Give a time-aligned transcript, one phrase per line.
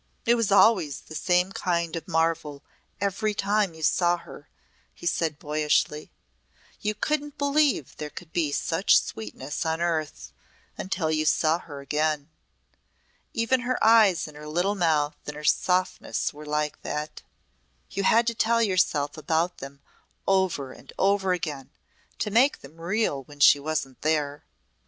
[0.25, 2.63] "It was always the same kind of marvel
[2.99, 4.49] every time you saw her,"
[4.95, 6.11] he said boyishly.
[6.79, 10.33] "You couldn't believe there could be such sweetness on earth
[10.75, 12.31] until you saw her again.
[13.35, 17.21] Even her eyes and her little mouth and her softness were like that.
[17.91, 19.81] You had to tell yourself about them
[20.27, 21.69] over and over again
[22.17, 24.45] to make them real when she wasn't there!"